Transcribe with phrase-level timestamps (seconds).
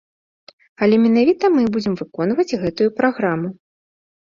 [0.85, 3.59] Але менавіта мы будзем выконваць гэтую праграму.